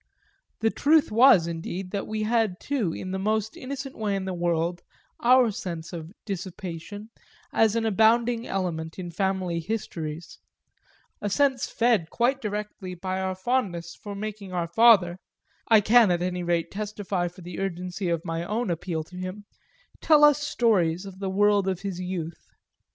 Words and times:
The 0.61 0.71
truth 0.71 1.11
was 1.11 1.45
indeed 1.45 1.91
that 1.91 2.07
we 2.07 2.23
had 2.23 2.59
too, 2.59 2.91
in 2.91 3.11
the 3.11 3.19
most 3.19 3.55
innocent 3.55 3.95
way 3.95 4.15
in 4.15 4.25
the 4.25 4.33
world, 4.33 4.81
our 5.19 5.51
sense 5.51 5.93
of 5.93 6.11
"dissipation" 6.25 7.11
as 7.53 7.75
an 7.75 7.85
abounding 7.85 8.47
element 8.47 8.97
in 8.97 9.11
family 9.11 9.59
histories; 9.59 10.39
a 11.21 11.29
sense 11.29 11.67
fed 11.67 12.09
quite 12.09 12.41
directly 12.41 12.95
by 12.95 13.19
our 13.21 13.35
fondness 13.35 13.93
for 13.93 14.15
making 14.15 14.51
our 14.51 14.67
father 14.67 15.19
I 15.67 15.81
can 15.81 16.09
at 16.09 16.23
any 16.23 16.41
rate 16.41 16.71
testify 16.71 17.27
for 17.27 17.41
the 17.41 17.59
urgency 17.59 18.09
of 18.09 18.25
my 18.25 18.43
own 18.43 18.71
appeal 18.71 19.03
to 19.03 19.15
him 19.15 19.45
tell 20.01 20.23
us 20.23 20.41
stories 20.41 21.05
of 21.05 21.19
the 21.19 21.29
world 21.29 21.67
of 21.67 21.81
his 21.81 21.99
youth. 21.99 22.49